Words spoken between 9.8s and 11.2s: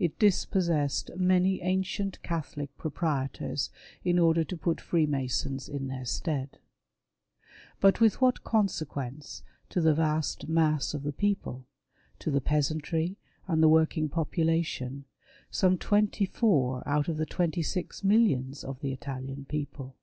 the vast mass of the